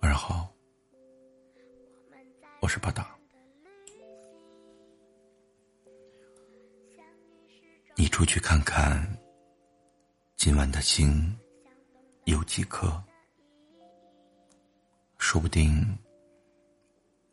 [0.00, 0.50] 晚上好，
[2.62, 3.14] 我是巴达。
[7.94, 9.06] 你出去看看，
[10.34, 11.38] 今晚的星
[12.24, 12.90] 有几颗？
[15.18, 15.86] 说不定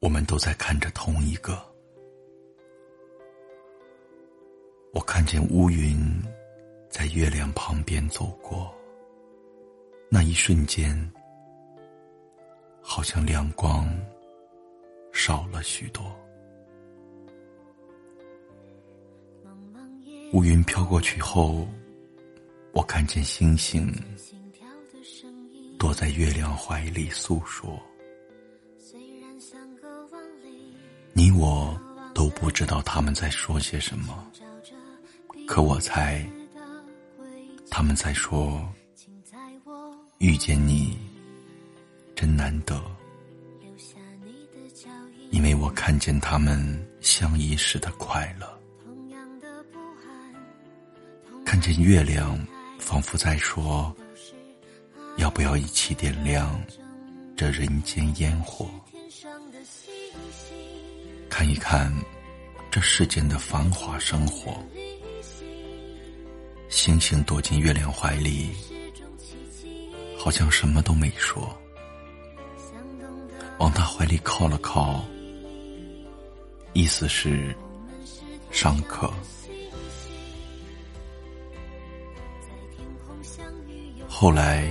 [0.02, 1.58] 我们都在看着同一个。
[4.94, 5.98] 我看见乌云
[6.90, 8.78] 在月亮旁边走过。
[10.30, 11.12] 一瞬间，
[12.84, 13.90] 好像亮光
[15.12, 16.06] 少了许多。
[20.32, 21.68] 乌云飘过去后，
[22.74, 23.92] 我看见星星
[25.80, 27.82] 躲在月亮怀里诉说。
[31.12, 31.76] 你我
[32.14, 34.32] 都不知道他们在说些什么，
[35.48, 36.24] 可我猜
[37.72, 38.64] 他们在说。
[40.20, 40.98] 遇见你，
[42.14, 42.78] 真难得，
[45.32, 48.62] 因为我看见他们相依时的快乐，
[51.46, 52.38] 看见月亮，
[52.80, 53.96] 仿佛在说：
[55.16, 56.62] 要不要一起点亮
[57.38, 58.70] 这人间烟火？
[61.30, 61.94] 看一看
[62.70, 64.62] 这世间的繁华生活，
[66.68, 68.50] 星星躲进月亮怀里。
[70.22, 71.58] 好像什么都没说，
[73.58, 75.02] 往他怀里靠了靠，
[76.74, 77.56] 意思是
[78.52, 79.10] 上课。
[84.10, 84.68] 后来，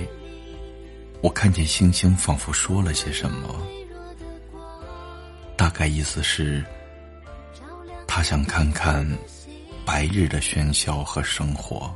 [1.23, 3.59] 我看见星星仿佛说了些什么，
[5.57, 6.63] 大概意思是，
[8.05, 9.03] 他想看看
[9.83, 11.91] 白日的喧嚣和生活。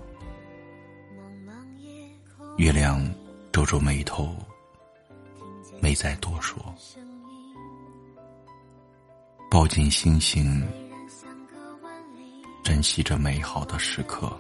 [2.57, 2.99] 月亮。
[3.53, 4.35] 皱皱眉头，
[5.79, 6.57] 没再多说。
[9.47, 10.67] 抱紧星星，
[12.63, 14.35] 珍惜着美好的时刻，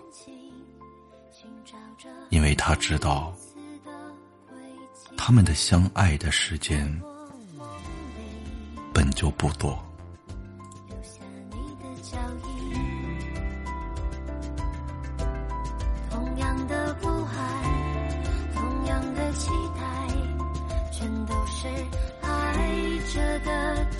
[2.31, 3.31] 因为他知道，
[5.15, 6.83] 他们的相爱的时间
[8.91, 9.77] 本就不多。